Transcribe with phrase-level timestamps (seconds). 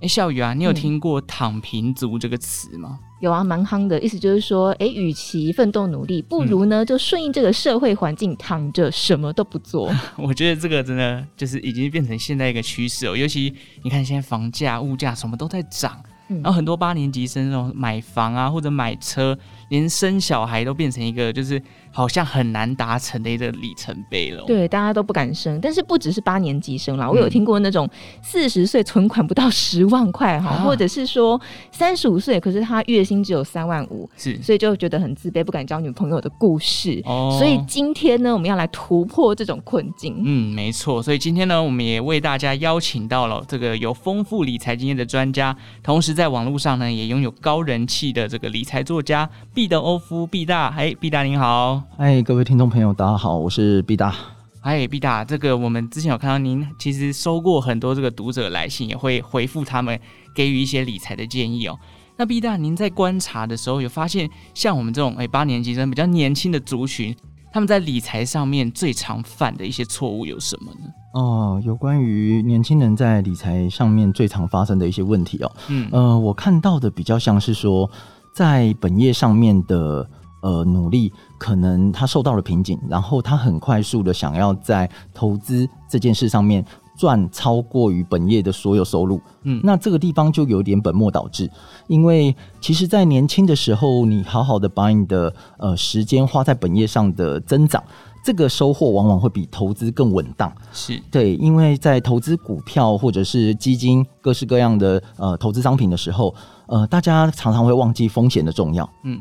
[0.00, 2.98] 哎，笑宇啊，你有听过“躺平族”这个词吗？
[3.02, 9.92] 嗯有啊，蛮夯的，意思就是说，哎，与其奋斗努力，不如呢就顺应这个社会环境，躺着什么都不做。
[10.16, 16.02] 我觉得这个真的就是已经变成现在一个趋势哦，尤其你看现在房价、物价什么都在涨。
[16.36, 19.36] 然后很多八年级生那种买房啊，或者买车，
[19.68, 24.44] 连生小孩都变成一个就是好像很难达成的一个里程碑了。
[24.46, 25.60] 对，大家都不敢生。
[25.60, 27.88] 但是不只是八年级生啦，我有听过那种
[28.22, 31.40] 四十岁存款不到十万块哈，嗯、或者是说
[31.72, 37.02] 三十五岁，可是他月薪只有三万五，是，所以就觉得很自卑，不敢交女朋友的故事。
[37.04, 40.20] 哦，所以今天呢，我们要来突破这种困境。
[40.24, 41.02] 嗯，没错。
[41.02, 54.14] 所以今天呢，我们也为大家邀请到了这个有丰富理财经验的专家，同时在网络上呢，也拥有高人气的这个理财作家毕德欧夫毕大，哎，毕大您好，哎，各位听众朋友，大家好，我是毕大，
[54.60, 59.98] 哎，毕大，这个我们之前有看到您其实收过很多这个读者来信，也会回复他们，
[60.34, 61.78] 给予一些理财的建议哦。
[62.18, 67.16] 那毕大，您在观察的时候有发现，像我们这种哎八年级生比较年轻的族群，
[67.50, 70.90] 他们在理财上面最常犯的一些错误有什么呢？
[71.12, 77.90] 哦，有关于年轻人在理财上面最常发生的一些问题哦，嗯，呃，我看到的比较像是说，
[78.32, 80.08] 在本业上面的
[80.42, 86.64] 呃努力，可能他受到了瓶颈，然后他很快速的想要在投资这件事上面
[86.96, 91.50] 赚超过于本业的所有收入，嗯，那这个地方就有点本末倒置，
[91.88, 97.82] 因为其实，在年轻的时候，你好好的把你的呃时间花在本业上的增长。
[98.22, 106.34] 这个收获往往会比投资更稳当，是对，因为在投资股票或者是基金各式各样的呃投资商品的时候，
[106.66, 108.88] 呃，大家常常会忘记风险的重要。
[109.04, 109.18] 嗯，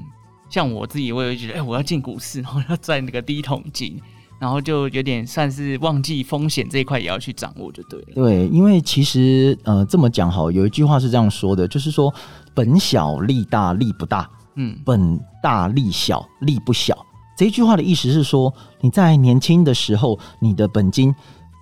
[0.50, 3.98] 像我自己，我也会觉得，哎，我要进股市， 然后要赚那个第一桶金，
[4.38, 8.08] 然后就有点算是忘记风险这一块也要去掌握，就对了。
[8.16, 12.14] 对，因为其实呃这么讲好，有一句话是这样说的，就是说
[12.54, 17.06] 本小利大利不大，嗯，本大利小利不小。
[17.40, 21.16] 这句话的意思是说，你在年轻的时候，你的本金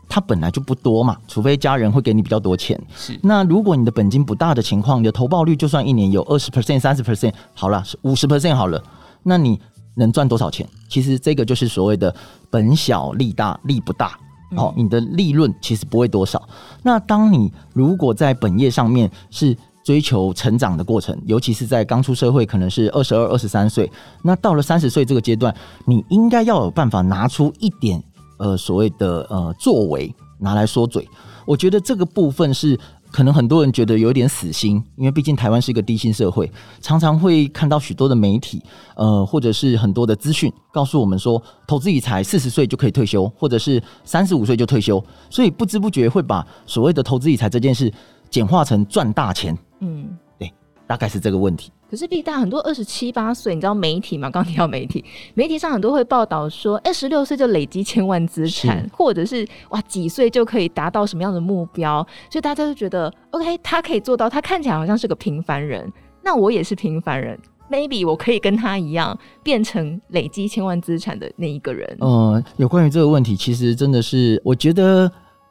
[0.10, 2.82] 它本来就不多嘛，除非家人会给你比较多钱。
[2.96, 8.84] 是，那如果你的本金不大的情况，你的投报率就算一年有二十 percent、三十 percent，好了，五十 percent 好了，
[9.22, 9.62] 那你
[9.94, 10.68] 能赚多少钱？
[10.90, 12.12] 其实这个就是所谓的
[12.50, 14.18] 本小利大利不大，
[14.56, 16.42] 哦，你的利润其实不会多少。
[16.82, 19.56] 那当你如果在本业上面是
[19.88, 23.90] 追求成长的过程，尤其是在刚出社会，可能是二十二、二十三岁。
[24.22, 25.56] 那到了三十岁这个阶段，
[25.86, 28.04] 你应该要有办法拿出一点
[28.38, 31.08] 呃所谓的呃作为拿来说嘴。
[31.46, 32.78] 我觉得这个部分是
[33.10, 38.62] 可能很多人觉得有点死心，因为毕竟台湾是一个低薪社会，常常会看到许多的媒体
[38.98, 47.90] 呃或者是很多的资讯告诉我们说，投资理财四十岁就可以退休，或者是三十五岁就退休，所以不知不觉会把所谓的投资理财这件事
[48.30, 49.58] 简化成赚大钱。
[49.80, 50.52] 嗯，对，
[50.86, 51.72] 大概是这个问题。
[51.90, 54.30] 可是毕大很多二十七八岁，你知道媒体吗？
[54.32, 55.06] 刚提到媒体，
[55.36, 65.90] 媒体上很多会报道说，二十六岁就累积千万资产，或者是哇几岁就可以达到什么样的目标，所以大家就觉得，OK，他可以做到，他看起来好像是个平凡人，
[66.22, 67.40] 那我也是平凡人
[67.72, 71.96] ，maybe 我可以跟他一样，变成累积千万资产的那一个人。
[72.02, 75.10] 呃，有关于这个问题，其实真的是，我觉得。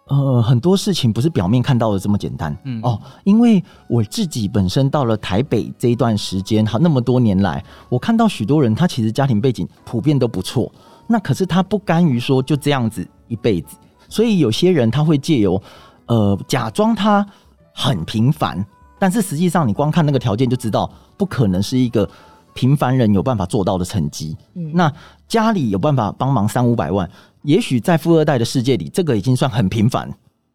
[0.08, 2.80] 呃，很多事情不是表面看到的这么简单，嗯。
[2.82, 10.70] 哦，因为我自己本身到了台北这一段时间，好那么多年来，我看到许多人，他其实家庭背景普遍都不错，
[11.08, 13.76] 那可是他不甘于说就这样子一辈子，
[14.08, 15.60] 所以有些人他会借由
[16.06, 17.26] 呃假装他
[17.74, 18.64] 很平凡，
[19.00, 22.08] 但是实际上你光看那个条件就知道，不可能是一个
[22.56, 24.90] 平凡人有办法做到的成绩，嗯，那
[25.28, 27.08] 家里有办法帮忙三五百万。
[27.42, 30.10] 也许在富二代的世界里，这个已经算很平凡，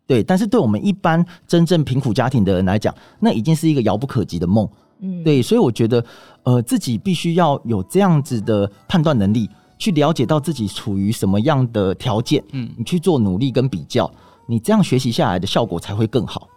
[0.05, 0.21] 对。
[0.21, 4.67] 但是对我们一般真正贫苦家庭的人来讲，那已经是一个遥不可及的梦，
[4.99, 5.41] 嗯，对。
[5.41, 6.03] 所以我觉得，
[6.43, 14.11] 呃，自己必须要有这样子的判断能力，去了解到自己处于什么样的条件，嗯，你去做努力跟比较，
[14.47, 16.49] 你这样学习下来的效果才会更好。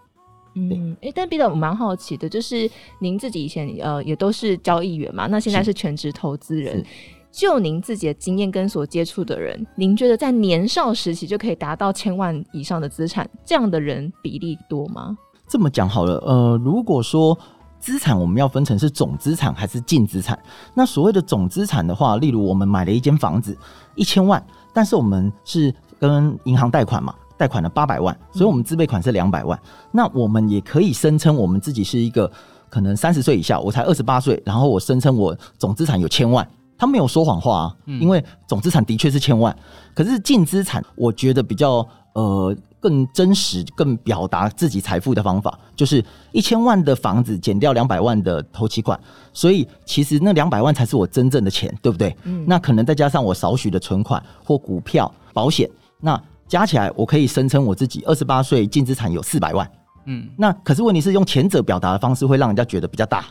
[0.55, 6.85] 嗯，哎，但彼得我蛮好奇的，就是您自己以前呃也都是交易员嘛，那现在是全职投资人。
[7.31, 15.19] 就您自己的经验跟所接触的人，您觉得在年少时期就可以达到千万以上的资产，这样的人比例多吗？
[15.49, 17.37] 这么讲好了，呃，如果说
[17.81, 20.39] 资产我们要分成是总资产还是净资产，
[20.75, 23.59] 那所谓的总资产的话，例如我们买了一间房子，
[23.97, 24.41] 一千万，
[24.73, 29.59] 但是我们是跟银行贷款嘛，贷款了八百万，所以我们自备款是两百万。
[29.65, 32.31] 嗯、那我们也可以声称我们自己是一个
[32.69, 36.47] 可能三十岁以下，我才二十八岁，然后我声称我总资产有千万，
[36.77, 39.57] 他没有说谎话啊，因为总资产的确是千万，
[39.95, 42.57] 可是净资产我觉得比较呃。
[42.85, 49.01] 更真实、更表达自己财富的方法，就是一千万的房子减掉两百万的头期款，
[49.33, 52.15] 所以其实那两百万才是我真正的钱，对不对？
[52.25, 52.45] 嗯。
[52.47, 55.67] 那可能再加上我少许的存款或股票、保险，
[55.99, 59.71] 那加起来我可以声称我自己二十八岁净资产有四百万。
[60.07, 60.29] 嗯。
[60.37, 63.25] 那可是问题是用前者表达的方式会让人家觉得比较大，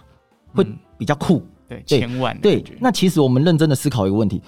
[0.54, 0.66] 会
[0.98, 1.44] 比较酷。
[1.70, 2.38] 嗯、对，千万。
[2.42, 2.64] 对。
[2.80, 4.42] 那其实我们认真的思考一个问题，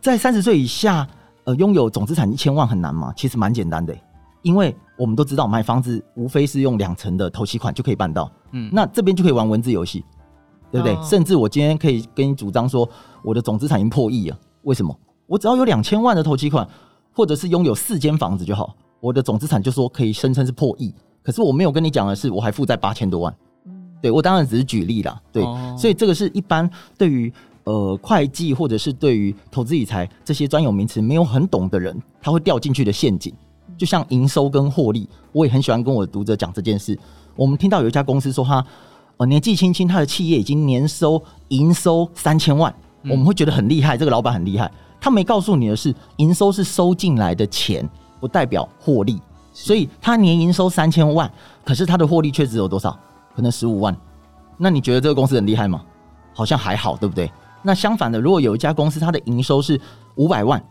[0.00, 1.06] 在三十岁以下，
[1.44, 3.12] 呃，拥有总资产一千万很难吗？
[3.16, 3.96] 其实蛮简单的。
[4.42, 10.02] 因为我们都知道，买房子无非是用两成的头期款就可以办到，嗯，那这边就可以玩文字游戏，
[10.72, 10.94] 对不对？
[10.94, 12.88] 哦、甚至我今天可以跟你主张说，
[13.22, 14.38] 我的总资产已经破亿了。
[14.62, 14.98] 为什么？
[15.26, 16.66] 我只要有两千万的头期款，
[17.12, 20.94] 或者是拥有四间房子就好，我的总资产就说可以声称是破亿。
[21.22, 23.34] 可是我没有跟你讲的是，我还负债八千多万。
[23.66, 27.32] 嗯，对，我当然只是举例啦，对，哦、所以这个是一般对于
[27.64, 33.32] 呃会计或者是对于投资理财这些专有名词没有很懂的人，他会掉进去的陷阱。
[33.76, 36.98] 就像营收跟获利，我也很喜欢跟我的读者讲这件事。
[37.36, 38.64] 我们听到有一家公司说他
[39.16, 42.74] 呃年纪轻轻，他的企业已经年收营收三千万，
[43.04, 44.70] 我们会觉得很厉害，这个老板很厉害。
[45.00, 47.88] 他没告诉你的是，营收是收进来的钱，
[48.20, 49.20] 不代表获利。
[49.52, 51.30] 所以他年营收三千万，
[51.64, 52.96] 可是他的获利却只有多少？
[53.34, 53.96] 可能十五万。
[54.56, 55.82] 那你觉得这个公司很厉害吗？
[56.34, 57.30] 好像还好，对不对？
[57.62, 59.80] 那相反的，如果有一家公司，它的营收是
[60.16, 60.62] 五百万，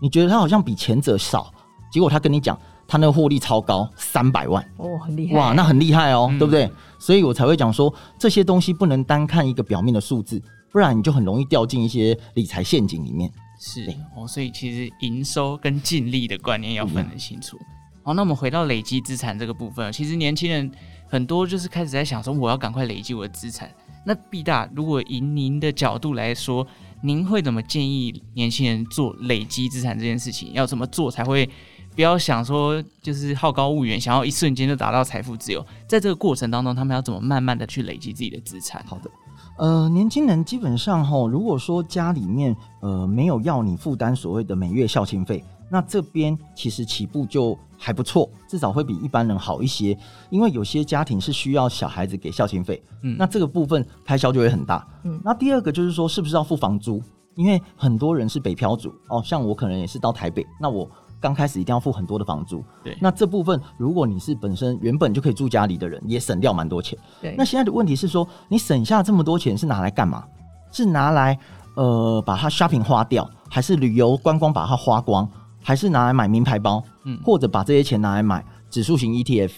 [0.00, 1.50] 你觉得它好像比前者少？
[1.90, 6.70] 结果他跟你讲，他那个获利超高，三百万哦，很厉害哇，那很厉害哦，嗯、对不对？
[6.98, 13.30] 所以我才会讲说，这些东西不能单看一个表面的数字，不然你就很容易掉进一些理财陷阱里面。
[13.58, 17.58] 是哦，所以其实营收跟净利的观念要分得清楚。
[18.02, 20.70] 好、那我们回到累积资产这个部分，其实年轻人
[21.06, 23.70] 很多就是开始在想说，我要赶快累积我的资产。
[24.06, 26.66] 那毕大，如果以您的角度来说，
[27.02, 30.52] 您会怎么建议年轻人做累积资产这件事情？
[30.54, 31.48] 要怎么做才会？
[31.94, 35.66] 不要想说就是好高骛远，想要一瞬间就达到财富自由。
[35.88, 38.82] 在这个过程当中，他们要怎么慢慢的去累积自己的资产？
[38.86, 39.10] 好的，
[39.58, 49.98] 呃，年轻人基本上哈，如果说家里面呃没有要你负担所谓的每月孝亲费，那这边其实起步就还不错，至少会比一般人好一些。
[50.30, 54.86] 因为有些家庭是需要小孩子给孝亲费，嗯，那这个部分开销就会很大。
[55.02, 57.02] 嗯，那第二个就是说，是不是要付房租？
[57.34, 60.88] 因为很多人是北漂族哦，像我可能也是到台北，那我。
[61.20, 62.96] 刚开始一定要付很多的房租，对。
[63.00, 66.98] 那这部分，如果你是本身原本就可以住家里的人，也省掉蛮多钱。
[67.20, 67.34] 对。
[67.36, 70.24] 那现在的问题是说，你省下这么多钱是拿来干嘛？
[70.70, 71.38] 是拿来
[71.76, 75.28] 呃把它 shopping 花掉，还是旅游观光把它花光，
[75.62, 76.82] 还是拿来买名牌包？
[77.04, 77.18] 嗯。
[77.24, 79.50] 或者把这些钱拿来买指数型 ETF？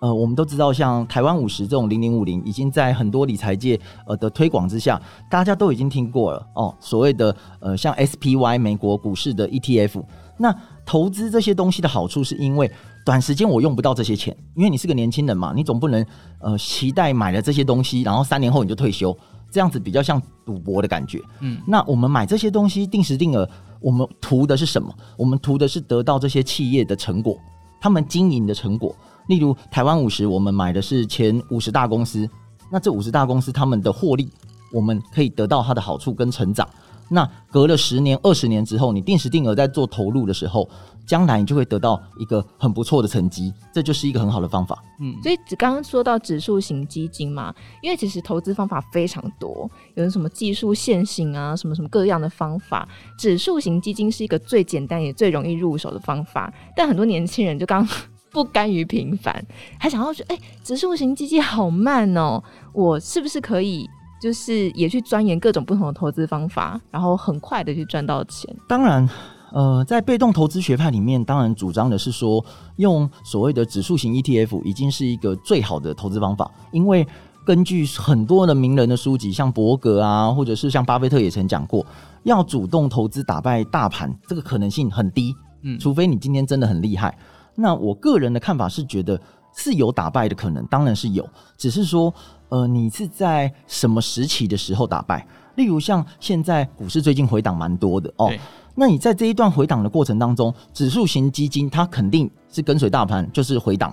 [0.00, 3.76] 呃，我们都知道，像台湾五十这种零零五零，已经在很多理财界
[4.06, 6.72] 呃的推广之下，大家都已经听过了哦。
[6.78, 10.00] 所谓的呃像 SPY 美国股市的 ETF，
[10.38, 10.54] 那。
[10.88, 12.72] 投资这些东西的好处，是因为
[13.04, 16.02] 短时间我用不到这些钱，因为你是个年轻人嘛，你总不能
[16.40, 19.14] 呃期待买了这些东西，然后三年后你就退休，
[19.50, 21.20] 这样子比较像赌博的感觉。
[21.40, 23.46] 嗯，那我们买这些东西定时定额，
[23.82, 24.90] 我们图的是什么？
[25.18, 27.36] 我们图的是得到这些企业的成果，
[27.82, 28.96] 他们经营的成果。
[29.26, 32.26] 例如台湾五十，我们买的是前五十大公司，
[32.72, 34.26] 那这五十大公司他们的获利，
[34.72, 36.66] 我们可以得到它的好处跟成长。
[37.08, 40.68] 那隔了十年、二十年之后，你定时定额在做投入的时候，
[41.06, 44.82] 将来你就会得到一个很不错的成绩，这就是一个很好的方法。
[45.00, 52.86] 嗯，所以只刚刚说到指数型基金嘛，因为其实投资方法非常多，有什么技术线型啊，什么什么各样的方法。
[53.18, 57.88] 指数型基金是一个最简单也最容易入手的方法，但很多年轻人就刚
[58.30, 59.42] 不甘于平凡，
[59.78, 62.42] 还想要说，哎、欸，指数型基金好慢哦，
[62.74, 63.88] 我是不是可以？
[64.20, 68.52] 就是也去钻研各种不同的投资方法，然后很快的去赚到钱。
[68.68, 69.08] 当然，
[69.52, 72.44] 呃，在被动投资学派里面，当然主张的是说，
[72.76, 76.50] 用所谓的指数型 ETF 已经是一个最好的投资方法。
[76.72, 77.06] 因为
[77.46, 81.86] 根据很多的名人的书籍，像伯格啊，或者是像巴菲特也曾讲过，
[82.24, 85.34] 要主动投资打败大盘，这个可能性很低。
[85.62, 87.16] 嗯，除非你今天真的很厉害。
[87.54, 89.20] 那我个人的看法是觉得
[89.54, 92.12] 是有打败的可能，当然是有，只是说。
[92.48, 95.26] 呃，你是在什么时期的时候打败？
[95.56, 98.32] 例如像现在股市最近回档蛮多的哦，
[98.74, 103.92] 那你在这一段回档的过程当中，指数型基金它肯定是跟随大盘，就是回档。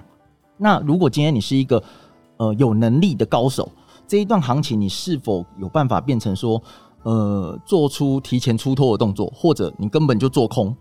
[0.58, 1.84] 那如果今天你是一个
[2.38, 3.70] 呃有能力的高手，
[4.08, 6.62] 这一段行情你是否有办法变成说
[7.04, 10.76] 呃做出提前出脱的动作，或者你根本就做空？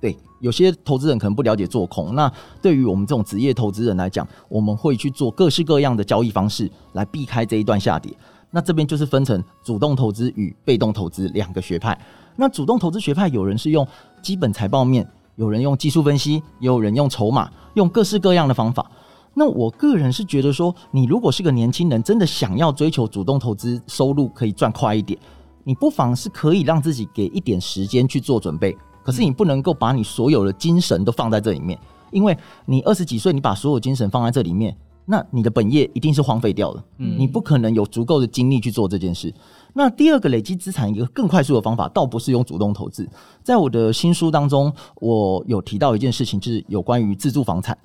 [0.00, 2.14] 对，有些投资人可能不了解做空。
[2.14, 8.12] 那对于我们这种职业投资人来讲，我们会去做各式各样的交易方式来避开这一段下跌。
[8.50, 11.96] 那这边就是分成主动投资与被动投资两个学派。
[12.34, 13.86] 那主动投资学派，有人是用
[14.22, 18.90] 基本财报面，有人用技术分析，也有人用筹码，用各式各样的方法。
[19.34, 25.16] 那我个人是觉得说，你如果是个年轻人，真的想要追求主动投资，收入可以赚快一点，
[25.62, 28.76] 你不妨是可以让自己给一点时间去做准备。
[29.02, 31.78] 可是你不能够把你所有的精神都放在这里面，
[32.10, 36.84] 因为你二十几岁，你把所有精神放在这里面，那你的本业一定是荒废掉了。
[36.98, 39.32] 嗯，你不可能有足够的精力去做这件事。
[39.72, 43.08] 那第二个累积资产一个更快速的方法，倒不是用主动投资。
[43.42, 47.76] 在我的新书当中，我有提到一件事情，就是有关于自住房产。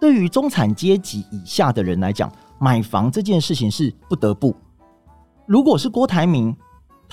[0.00, 4.54] 对于中产阶级以下的人来讲，买房这件事情是不得不。
[5.46, 6.54] 如果是郭台铭，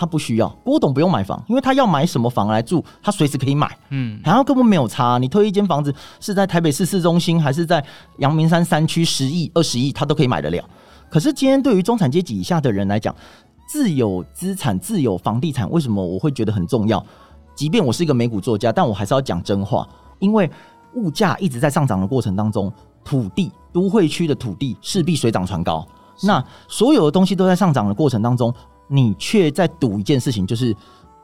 [0.01, 3.69] 他不需要；郭董不用买房，因为他要买什么房来住，他随时可以买。
[3.91, 5.19] 嗯，然后根本没有差。
[5.19, 7.85] 你推一间房子是在台北市市中心，还是在
[8.17, 10.63] 阳明山山区，十亿、二十亿，他都可以买得了。
[11.07, 13.15] 可是今天对于中产阶级以下的人来讲，
[13.69, 17.05] 自有资产、自有房地产，为什么我会觉得很重要？
[17.53, 20.49] 即便我是一个美股作家，但我还是要讲真话，因为。
[20.93, 22.69] 物价一直在上涨的过程当中，
[23.01, 25.87] 土地都会区的土地势必水涨船高。
[26.23, 28.53] 那所有的东西都在上涨的过程当中，
[28.91, 30.75] 你却在赌一件事情，就是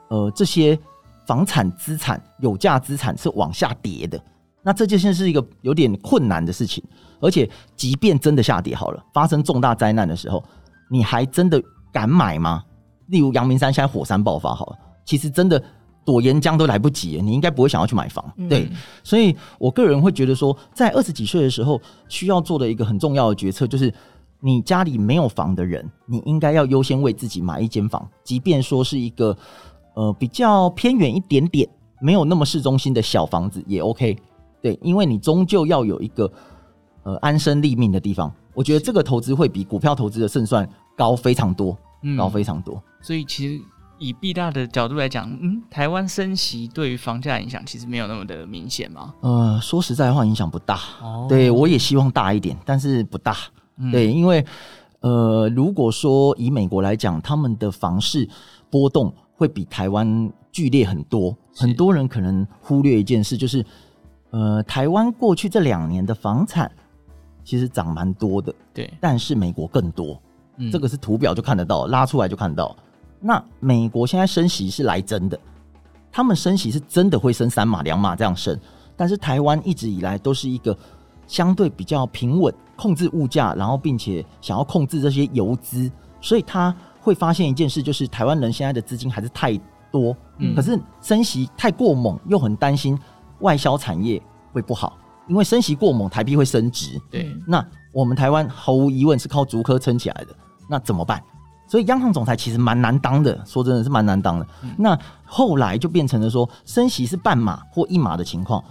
[0.08, 0.80] 呃，这些
[1.26, 4.18] 房产资产、有价资产是往下跌的。
[4.64, 6.84] 那这件事是一个有点困难的事情。
[7.20, 10.44] 而且，即便真的下跌好了，发生重大灾难的时候，
[10.90, 12.64] 你还真的敢买吗？
[13.08, 15.62] 例如阳明山现在火山爆发好了，其实真的。
[16.06, 18.72] 躲岩浆都来不及，你应该不会想要去买房，嗯、对，
[19.04, 23.94] 所以我个人会觉得说，在二十几岁的时候，需要做的一个很重要的决策，就是
[24.40, 29.38] 你家里没有房的人，你应该要优先为自己买一间房，即便说是一个
[29.96, 31.68] 呃比较偏远一点点，
[32.00, 34.18] 没有那么市中心的小房子也 OK，
[34.62, 36.32] 对，因为你终究要有一个
[37.04, 38.32] 呃安身立命的地方。
[38.54, 42.82] 我觉得这个投资会比股票投资的胜算高非常多，嗯、高非常多。
[43.02, 43.62] 所以其实。
[44.00, 49.12] 以币大的角度来讲，嗯，台湾升息对于房价影响其实没有那么的明显吗？
[49.22, 50.80] 呃，说实在话，影响不大。
[51.02, 53.36] 哦，对，我也希望大一点，但是不大。
[53.78, 54.46] 嗯、对，因为
[55.02, 58.28] 呃，如果说以美国来讲，他们的房市
[58.70, 61.36] 波动会比台湾剧烈很多。
[61.56, 63.66] 很多人可能忽略一件事，就是
[64.32, 66.72] 呃，台湾过去这两年的房产
[67.44, 68.54] 其实涨蛮多的。
[68.74, 70.20] 对，但是美国更多。
[70.58, 72.76] 嗯，这个是图表就看得到，拉出来就看得到。
[73.20, 75.40] 那美国现在升息是来真的，
[76.12, 78.60] 他们升息是真的会升三码两码这样升，
[78.96, 80.78] 但是台湾一直以来都是一个
[81.28, 85.92] 相对比较平稳，控制物价，然后并且想要控制这些游资，
[86.22, 89.60] 所以他会发现一件事，就是台湾人现在的资金还是太
[89.92, 92.98] 多，嗯，可是升息太过猛，又很担心
[93.40, 94.22] 外销产业
[94.54, 100.36] 会不好，因为升息过猛，台币会升值，对，那我们台湾毫无疑问是靠竹科撑起来的，
[100.70, 101.22] 那怎么办？
[101.70, 104.48] 所以央行总裁其实蛮难当的，说真的是蛮难当的。
[104.64, 108.64] 嗯、那后来就变成了说升息是半码或一码的情况。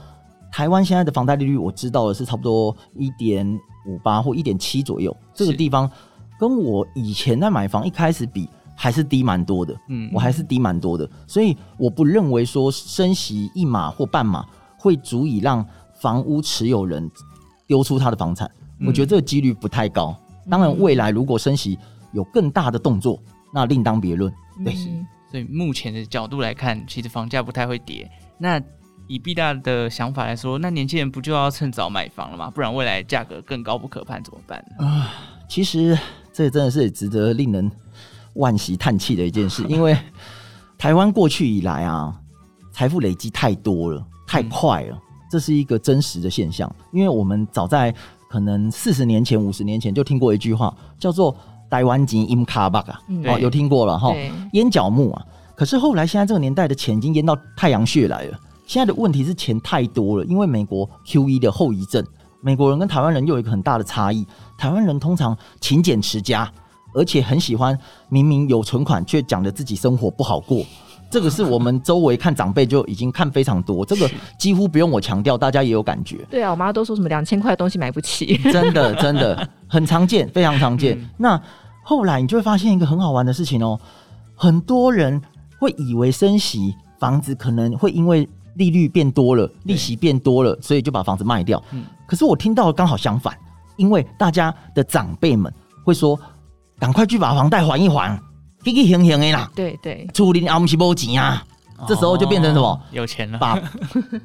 [0.50, 3.46] 台湾现在的房贷利率我知道的是差不多一点
[3.86, 5.90] 五八或一点七左右，这个地方
[6.38, 9.74] 跟我以前在买房一开始比还是低蛮多的。
[9.88, 14.44] 嗯，我还是低蛮多的，所以我不认为说升息一码或半码
[14.78, 15.64] 会足以让
[16.00, 17.10] 房屋持有人
[17.66, 18.50] 丢出他的房产。
[18.86, 20.14] 我觉得这个几率不太高。
[20.50, 21.78] 当然，未来如果升息，
[22.12, 23.18] 有更大的动作，
[23.52, 24.32] 那另当别论。
[24.64, 28.08] 对，嗯、所以目前的角度来看，其实房价不太会跌。
[28.38, 28.60] 那
[29.08, 32.50] 以毕大的想法来说，那年轻人不就要趁早买房了吗？
[32.50, 34.86] 不然未来价格更高不可攀，怎么办呢？
[34.86, 35.12] 啊，
[35.48, 35.98] 其实
[36.32, 37.70] 这真的是值得令人
[38.34, 39.96] 惋惜叹气的一件事， 因为
[40.78, 42.14] 台湾过去以来啊，
[42.72, 46.70] 财富累积太多了，太快了，嗯、这是一个真实的现象。
[46.92, 47.94] 因为我们早在
[48.28, 51.36] 可能四十年前、五十年前就听过一句话，叫做。
[51.68, 54.14] 台湾钱淹脚目啊，哦，有听过了哈，
[54.52, 55.26] 淹脚木啊。
[55.56, 58.38] 可是后来现在这个年代的钱已经淹到太阳穴来了。
[58.66, 62.04] 现在的问题是钱太多了，因为美国 QE 的后遗症，
[62.42, 64.26] 美国人跟台湾人又有一个很大的差异。
[64.58, 66.52] 台湾人通常勤俭持家，
[66.92, 70.64] 而且很喜欢明明有存款却讲的自己生活不好过。
[71.08, 76.26] 这个是我们周围看长辈就已经看非常多，这个几乎不用我强调，大家也有感觉。
[76.28, 80.98] 对啊，我妈都说什么两千块的东西买不起，真的真的很常见，非常常见。
[80.98, 81.40] 嗯、那
[81.84, 83.78] 后来你就会发现一个很好玩的事情哦，
[84.34, 85.22] 很多人
[85.60, 91.62] 会以为升息房子可能会因为利率变多了，利息变多了，所以就把房子卖掉。
[91.70, 93.36] 嗯，可是我听到刚好相反，
[93.76, 95.52] 因为大家的长辈们
[95.84, 96.18] 会说，
[96.78, 98.20] 赶快去把房贷还一还。
[98.64, 101.44] 给给行行的啦，对对，厝里阿姆是无钱啊，
[101.86, 102.66] 这时候就变成什么？
[102.66, 103.56] 哦、有钱了，把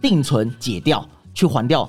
[0.02, 1.88] 定存解掉，去还掉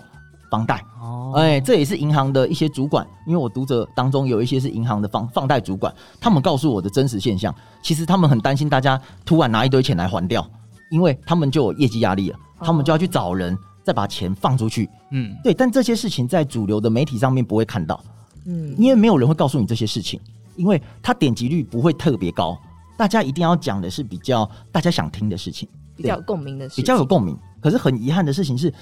[0.51, 0.85] 房贷。
[1.01, 10.47] 哦，哎，这也是银行的一些主管，因为我读者当中有一些是银行的放放贷主管，他们告诉我的真实现象，其实他们很担心大家突然拿一堆钱来还掉，
[10.93, 14.89] 因为他们就有业绩压力了，他们就要去找人再把钱放出去。
[15.11, 17.99] 嗯，对，但这些事情在主流的媒体上面不会看到，
[18.45, 20.21] 嗯，因为没有人会告诉你这些事情，
[20.55, 22.57] 因为它点击率不会特别高。
[22.99, 27.37] 大家一定要讲的是比较大家想听的事情，比较有共鸣的事情，比较有共鸣。
[27.61, 28.73] 可是很遗憾的事情是，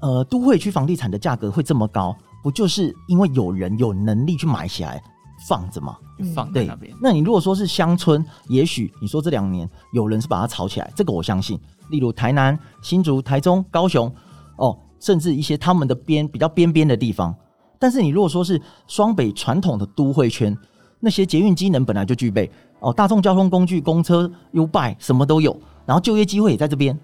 [0.00, 5.02] 呃，都会区房地产的价格会这么高，不就是因为有人有能力去买起来
[5.48, 5.96] 放着吗？
[6.22, 6.92] 放在那边。
[7.00, 11.58] 那你如果说是乡村，也许你说这两年有人是把它炒起来，这个我相信。
[11.90, 14.12] 例如台南、新竹、台中、高雄，
[14.56, 17.34] 哦，甚至一些他们的边比较边边的地方。
[17.78, 20.56] 但是你如果说是双北传统的都会圈，
[21.00, 22.50] 那些捷运机能本来就具备。
[22.80, 26.98] 哦，大众交通工具，公车、U-Bike 什么都有，然后就业机会也在这边。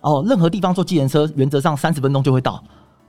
[0.00, 2.62] 哦，任何地方坐计程车，原则上三十分钟就会到。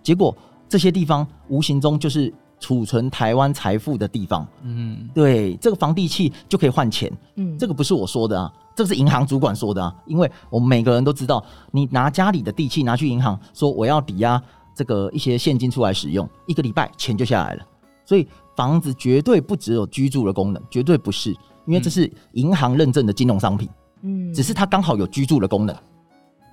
[0.04, 0.36] 结果
[0.68, 2.32] 这些地方无形中就是
[2.64, 4.48] 储存台湾财富的地方。
[4.62, 7.12] 嗯，对，这个房地契就可以换钱。
[7.36, 9.94] 嗯，这个不是我说的啊，这个是银行主管说的啊。
[10.06, 14.42] 因为我们每个人都知道，你拿家里的地契拿去银行，说我要抵押
[14.74, 17.66] 这个一些现金出来使用，一个礼拜钱就下来了。
[18.06, 21.36] 所以房子绝对不只有居住的功能，绝对不是。
[21.66, 23.70] 因为这是银行认证的金融商品，
[24.04, 25.76] 嗯，只是它刚好有居住的功能，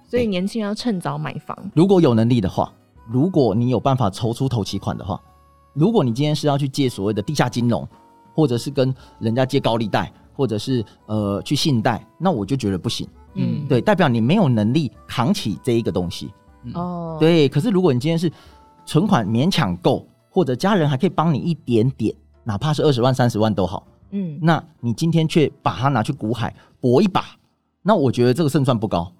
[0.08, 1.56] 所以年轻人要趁早买房。
[1.72, 2.72] 如果有能力的话，
[3.08, 5.20] 如果你有办法筹出头期款的话，
[5.72, 7.86] 如果你今天是要去借所谓的地下金融，
[8.34, 16.32] 或者是跟人家借高利贷，或者是呃去信贷，那我就觉得不行，嗯，对，代表你没有能力扛起这一个东西，
[16.74, 17.48] 哦、嗯，对。
[17.48, 18.30] 可是如果你今天是
[18.84, 23.86] 存款勉强够，或者家人还可以帮你一点点，哪怕是二十万、三十万都好。
[24.10, 27.24] 嗯，那你今天却把它拿去股海搏一把，
[27.82, 29.12] 那我觉得这个胜算不高，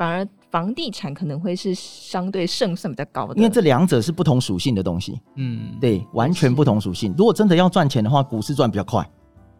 [0.00, 5.20] 反而房地产可能会是相对胜算比较高的，因为这两者是不同属性的东西。
[5.34, 7.14] 嗯，对，完全不同属性。
[7.18, 9.06] 如果真的要赚钱的话，股市赚比较快，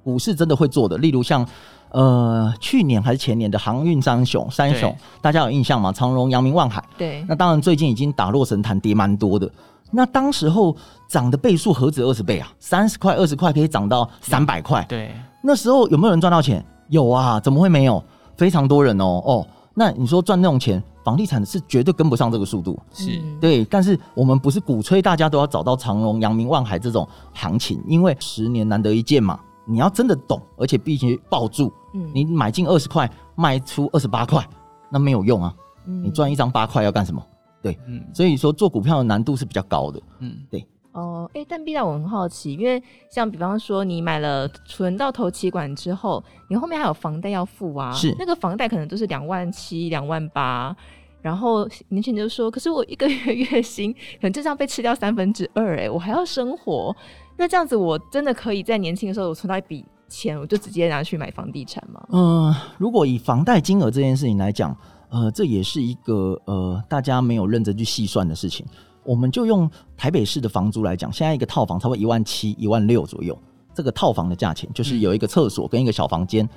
[0.02, 0.96] 股市真的会做的。
[0.96, 1.46] 例如像
[1.90, 5.92] 呃去年还是前年的航运三雄，三雄大家有印象吗？
[5.92, 6.82] 长荣、阳明、万海。
[6.96, 9.46] 对，那当然最近已经打落神坛，跌蛮多的。
[9.90, 10.74] 那当时候
[11.06, 12.50] 涨的倍数何止二十倍啊？
[12.58, 14.82] 三十块、二十块可以涨到三百块。
[14.88, 16.64] 对，那时候有没有人赚到钱？
[16.88, 18.02] 有啊，怎么会没有？
[18.38, 19.46] 非常多人哦哦。
[19.80, 22.78] 那你说赚那种钱，房地产是绝对跟不上这个速度。
[22.92, 23.64] 是，对。
[23.64, 29.40] 但是我们不是鼓吹大家都要找到长隆、阳明、万海这种行情，因为十年难得一见嘛。
[29.64, 31.72] 你要真的懂，而且必须抱住。
[31.94, 32.10] 嗯。
[32.14, 34.46] 你买进二十块，卖出二十八块，
[34.90, 35.54] 那没有用啊。
[35.86, 36.04] 嗯。
[36.04, 37.24] 你赚一张八块要干什么？
[37.62, 40.62] 对，嗯，所以说做股票的难度是比较高的，嗯，对。
[40.92, 50.74] 哦，哎，但 B 大我很好奇，因为像比方说你买了存到头期管之后，你后面还有房贷要付啊，是那个房贷可能都是两万七、两万八，
[51.22, 56.94] 然后年轻人就说，可是我一个月 月薪可能就这样被吃掉三分之二，哎，我还要生活，
[57.36, 62.04] 那这样子我真的可以在年轻的时候我存到一笔钱，我就直接拿去买房地产吗？
[62.10, 64.76] 嗯、呃，如果以房贷金额这件事情来讲。
[65.12, 68.64] 呃，这也是一个呃，大家没有认真去细算的事情。
[69.02, 73.36] 我们就用台北市的房租来讲，现在一个套房差不多一万七、一万六左右。
[73.72, 76.48] 这个套房的价钱就是有一个厕所跟一个小房间。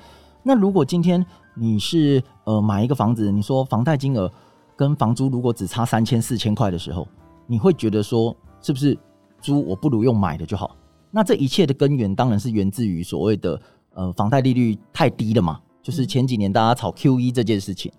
[0.42, 4.30] 那如果今天你是呃买一个房子，你说房贷金额
[4.76, 7.06] 跟房租如果只差三千、四千块的时候，
[7.46, 8.98] 你会觉得说是不是
[9.40, 10.76] 租我不如用买的就好？
[11.10, 13.58] 那这一切的根源当然是源自于所谓的
[13.94, 17.90] 呃房贷利率太低了嘛，就是前几年大家炒 QE 这件事情。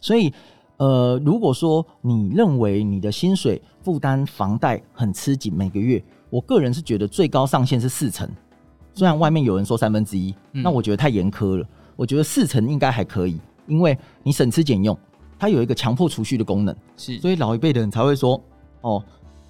[0.00, 0.30] 所以，
[0.76, 8.28] 呃，如果说你认为你的薪水负担房贷很吃紧，每个月，我个人是觉得最高上限是四成。
[8.92, 11.66] 虽然外面有人说三分之一，那我觉得太严苛了。
[11.94, 14.98] 我觉得四成应该还可以，因为你省吃俭用，
[15.38, 16.74] 它有一个强迫储蓄的功能。
[16.96, 18.40] 是，所以老一辈的人才会说，
[18.80, 19.02] 哦，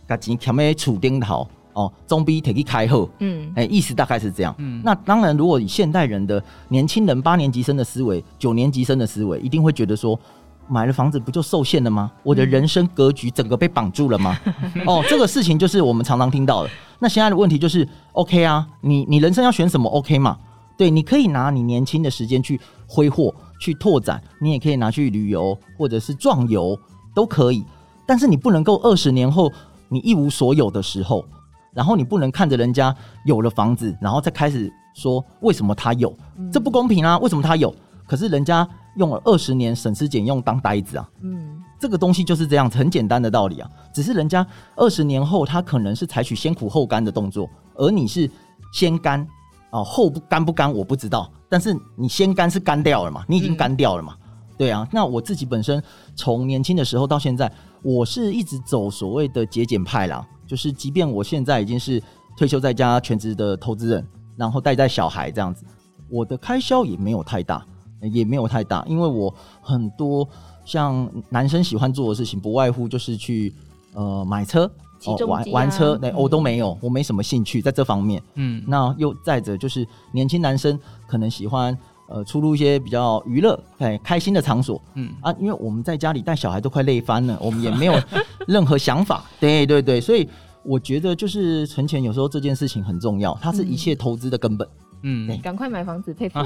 [0.06, 3.08] 把钱藏在储丁头，哦，总比提去开后。
[3.20, 4.54] 嗯，哎、欸，意思大概是这样。
[4.58, 10.18] 嗯，那当然，如果以现代人的年轻人八年级生的思维，九年级生的思维，一定会觉得说。
[10.66, 12.10] 买了房子不就受限了吗？
[12.22, 14.38] 我的人生格局整个被绑住了吗？
[14.86, 16.70] 哦，这个事情就是我们常常听到的。
[16.98, 20.38] 那现在的问题就是，OK 啊，你你人生要选什么？OK 嘛？
[20.76, 26.78] 对，你可以拿你年轻的时间去挥霍、去拓展，你也可以拿去旅游或者是壮游
[27.14, 27.64] 都可以。
[28.06, 29.52] 但是你不能够二十年后
[29.88, 31.24] 你一无所有的时候，
[31.72, 36.12] 然后你不能看着人家有了房子，然后再开始说为什么他有，
[36.50, 37.18] 这不公平啊？
[37.18, 37.74] 为什么他有？
[38.06, 38.66] 可是人家。
[38.96, 43.70] 用了二十年省吃俭用当呆子啊，嗯，这个东西就是这样子，很简单的道理啊。
[43.92, 48.30] 只是人家二十年后，他可能是采取先苦后甘的动作，而你是
[48.72, 49.26] 先干
[49.70, 51.30] 啊，后不干不干我不知道。
[51.48, 55.82] 但是你先干是干掉了嘛，你已经干掉了嘛，嗯、对啊，那我自己本身
[56.16, 57.50] 从年轻的时候到现在，
[57.82, 62.02] 我是一直走所谓的节俭派啦，就是即便我现在已经是
[62.36, 64.04] 退休在家全职的投资人，
[64.36, 65.64] 然后带带小孩这样子，
[66.08, 67.64] 我的开销也没有太大，
[68.00, 70.28] 也没有太大，因为我很多
[70.64, 73.54] 像男生喜欢做的事情，不外乎就是去
[73.94, 74.70] 呃买车。
[75.06, 78.22] 哦，玩玩车，那我、哦、都没有，我没什么兴趣在这方面。
[78.36, 81.76] 嗯，那又再者就是年轻男生可能喜欢
[82.08, 84.80] 呃出入一些比较娱乐、哎开心的场所。
[84.94, 88.00] 嗯啊，因为我们在家里带小孩都快累翻了，我们也没有
[88.48, 89.22] 任何想法。
[89.38, 90.26] 对对对，所以
[90.62, 94.66] 我觉得就是存钱有时候这件事情很重要，它是一切投资的根本。
[94.66, 96.38] 嗯嗯，赶快买房子，佩服。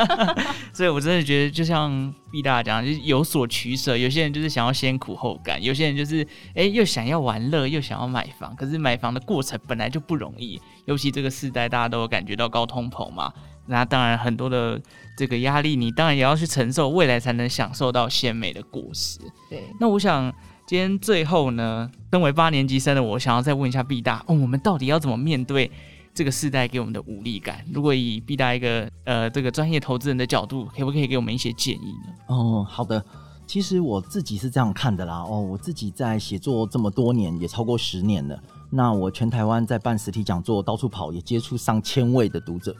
[0.72, 3.94] 所以，我真的觉得，就像毕大讲，就是有所取舍。
[3.94, 6.22] 有些人就是想要先苦后甘，有些人就是
[6.54, 8.56] 哎、欸，又想要玩乐，又想要买房。
[8.56, 13.30] 可是买房的过程本来就不容易，尤其这个时代，大家都有感觉到高通膨嘛。
[13.66, 14.80] 那当然，很多的
[15.14, 19.18] 这个压力，你当然也要去承受，未来才能享受到鲜美的果实。
[19.50, 19.62] 对。
[19.78, 20.32] 那我想，
[20.66, 25.70] 今天最后呢，身为八年级生的我，想要再问一下毕大，哦，我们到底要怎么面对？
[26.14, 32.12] 这个世代给我们的无力感，如果以毕大一个呃这个专业投资人的角度，可不可以给我们一些建议呢？
[32.26, 33.04] 哦，好的。
[33.44, 35.24] 其实我自己是这样看的啦。
[35.24, 38.38] 哦，我自己在写作这么多年，也超过十年了。
[38.70, 42.74] 那我全台湾在办实体讲座，到处跑，也接触上千位的读者。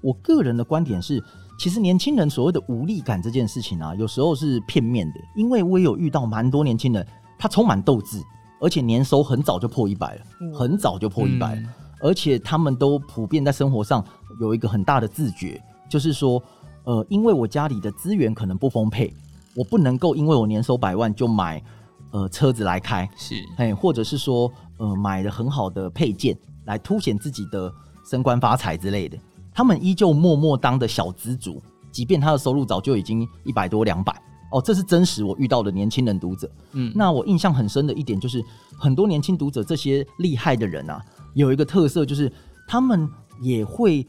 [0.00, 1.22] 我个人的观点是，
[1.58, 5.20] 其实年轻人所谓的无力感这件事情啊，有时候是片面的。
[5.36, 7.06] 因为我也有遇到蛮多年轻人，
[7.38, 8.22] 他充满斗志，
[8.60, 10.22] 而且年收很早就破一百了，
[10.54, 11.60] 很早就破一百了。
[11.60, 14.04] 嗯而且他们都普遍在生活上
[14.38, 16.40] 有一个很大的自觉，就是说，
[16.84, 19.10] 呃，因为我家里的资源可能不丰沛，
[19.56, 21.64] 我不能够因为我年收百万就买
[22.10, 26.36] 呃车子来开，是，哎，或者是说，呃，买了很好的配件
[26.66, 27.72] 来凸显自己的
[28.04, 29.16] 升官发财之类的。
[29.54, 34.12] 他们依旧默默当的小资主，即便他的收入早就已经一百多两百
[34.52, 36.50] 哦，这是真实我遇到的年轻人读者。
[36.72, 38.44] 嗯，那我印象很深的一点就是，
[38.76, 41.02] 很多年轻读者这些厉害的人啊。
[41.34, 42.32] 有一个特色，就是
[42.66, 43.08] 他们
[43.42, 44.06] 也会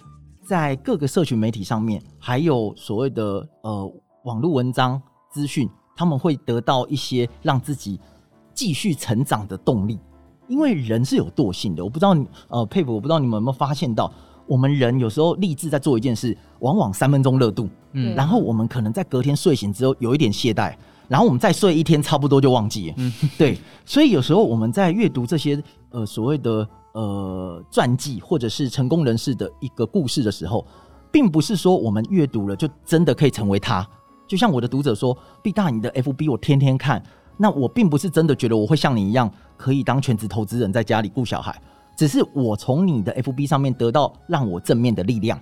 [0.47, 3.91] 在各个社群媒体上面，还有所谓的呃
[4.23, 7.99] 网络文章资讯，他们会得到一些让自己
[8.53, 9.99] 继续成长的动力。
[10.47, 14.13] 因为人是有惰性的，我不知道你呃佩服，我不知道你们有没有发现到，
[14.45, 20.75] 我们人有时候立志在做一件事，往往三分钟热度，嗯，然后我们可能在隔天睡醒之后有一点懈怠，
[21.07, 25.59] 然后我们再睡一天，差不多就忘记了，嗯，对，所以有时候我们在阅读这些
[25.89, 26.69] 呃所谓的。
[26.95, 30.65] 呃，传记或者是成功人士的一个故事的时候，
[31.11, 33.85] 并不是说我们阅读了就真的可以成为他。
[34.25, 37.03] 就像我的读者说：“毕大，你的 FB 我天天看。”
[37.37, 41.61] 那我并不是真的觉得我会像你一样可以当全职投资人，在家里顾小孩。
[41.97, 45.37] 只是我从你的 FB 上面得到让我正面的力量，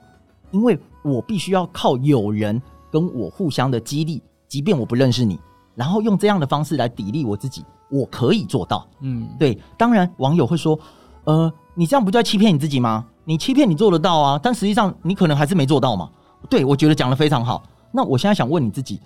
[0.49, 2.59] 因为我必须要靠有人
[2.91, 5.39] 跟我互相的激励，即便我不认识你，
[5.75, 8.87] 然后用这样的方式来砥砺我自己，我可以做到。
[9.01, 9.55] 嗯，对。
[9.77, 10.79] 当然，网友会说。
[11.25, 13.05] 呃，你这样不就在欺骗你自己吗？
[13.25, 16.09] 你欺骗你做得到啊，但实际上你可能还是没做到嘛。
[16.49, 17.63] 对，我觉得讲的非常好。
[17.91, 18.99] 那我现在想问你自己，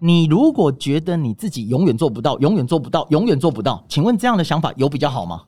[0.00, 5.42] 你如果觉得你自己永远做不到，永远做不到，永远做不到，请问这样的想法有比较好吗？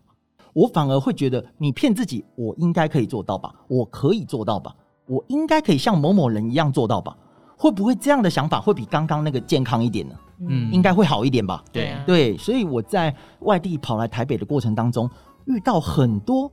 [0.53, 3.53] 我反而会觉得你骗自己，我应该可以做到吧？
[3.67, 4.73] 我可以做到吧？
[5.07, 7.17] 我应该可以像某某人一样做到吧？
[7.57, 10.15] 会不会这样的想法会比刚刚那个健康一点呢？
[10.47, 11.65] 嗯，应该会好一点吧？
[11.73, 15.11] 对啊，对，所以我在外地跑来台北的过程当中。
[15.49, 16.51] 遇到很多，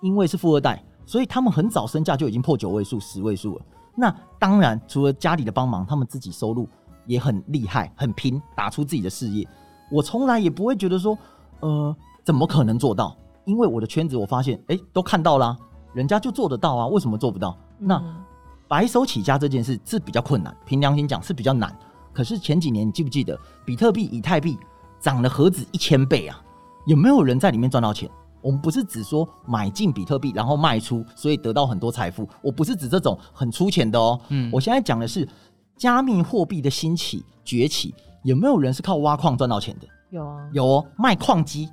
[0.00, 3.64] 因为是富二代，所以他们很早身价就已经破九位数、十位数了。
[3.94, 6.66] 那当然，除了家里的帮忙，他们自己收入
[7.06, 9.46] 也很厉害、很拼，打出自己的事业。
[9.92, 11.16] 我从来也不会觉得说，
[11.60, 13.14] 呃，怎么可能做到？
[13.44, 15.56] 因为我的圈子，我发现，哎、欸，都看到啦，
[15.92, 17.56] 人家就做得到啊，为什么做不到？
[17.78, 18.02] 那
[18.68, 21.76] 白手起家这件事是比较困难，凭良心讲是比较难。
[22.12, 24.58] 可是前几年，你记不记得比特币、以太币
[24.98, 26.40] 涨了何止一千倍啊？
[26.86, 28.08] 有没有人在里面赚到钱？
[28.42, 32.28] 我们不是只说买进比特币然后卖出，所以得到很多财富。
[32.42, 34.20] 我不是指这种很粗浅的哦。
[34.28, 35.28] 嗯，我现在讲的是
[35.76, 39.86] 加密货币的兴起崛起，有没有人是靠挖矿赚到钱的？
[40.10, 40.86] 有啊，有哦。
[40.96, 41.68] 卖矿机，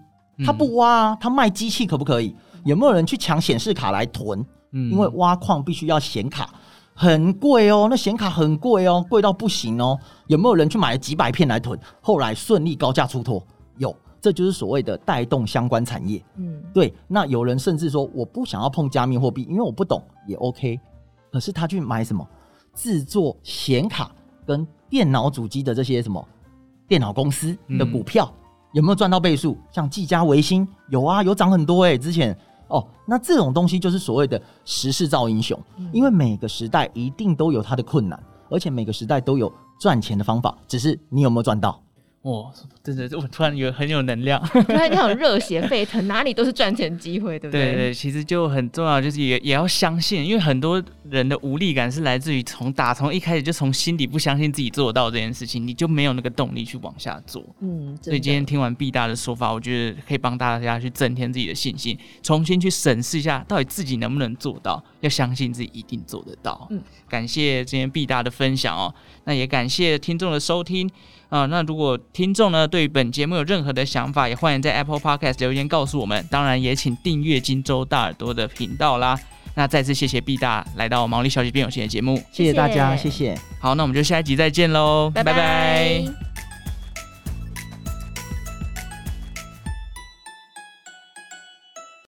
[0.46, 2.36] 他不挖啊，他卖机器可不可以？
[2.66, 4.46] 有没有人去抢显示卡来囤？
[4.72, 6.50] 嗯，因为挖矿必须要显卡，
[6.94, 7.88] 很贵哦。
[7.90, 9.98] 那显卡很贵哦，贵到不行哦。
[10.28, 11.80] 有没有人去买了几百片来囤？
[12.02, 13.42] 后来顺利高价出脱？
[13.78, 13.96] 有。
[14.20, 16.94] 这就是所谓的带动相关产业，嗯，对。
[17.08, 20.80] 那有人甚至说，我不想要碰加密货币，因为我不懂，也 OK。
[21.32, 22.28] 可是他去买什么
[22.74, 24.12] 制作显卡
[24.46, 26.26] 跟电脑主机的这些什么
[26.88, 29.58] 电脑公司的股票，嗯、有没有赚到倍数？
[29.72, 31.98] 像技嘉、微星有啊，有涨很多哎、欸。
[31.98, 32.36] 之前
[32.70, 41.80] 哦，那这种东西就是所谓的时势造英雄，嗯、因为每个时代一定都有它的困难，而且每个时代都有赚钱的方法，只是你有没有赚到。
[42.28, 42.52] 哦，
[42.84, 47.72] 真的，我突然有很有能量， 突然那种热血沸腾，哪里都是赚钱机会，对不对？
[47.72, 57.42] 对对，其实就很重要，就是也也要相信，因为很多人的无力感是来自于从打从一开始就从心底不相信自己做到这件事情，你就没有那个动力去往下做。
[57.62, 66.68] 嗯，所以今天听完毕大的说法，我觉得可以帮大家去增添自己的信心，重新去审视一下到底自己能不能做到，要相信自己一定做得到。
[66.72, 70.92] 嗯，感谢今天毕大的分享哦，那也感谢听众的收听。
[71.30, 76.26] 啊、呃，那如果听众呢对本节目有任何的想法，也欢迎在 Apple Podcast 留言告诉我们。
[76.32, 79.20] 当然，也请订阅荆州大耳朵的频道啦。
[79.56, 83.36] 那再次谢谢毕大来到毛利小姐变有钱的节目，谢谢大家，谢谢。
[83.60, 85.34] 好，那我们就下一集再见喽，拜拜。
[85.34, 86.27] 拜拜。